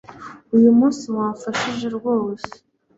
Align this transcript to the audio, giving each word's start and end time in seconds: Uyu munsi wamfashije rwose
Uyu 0.55 0.69
munsi 0.77 1.03
wamfashije 1.15 1.87
rwose 1.97 2.51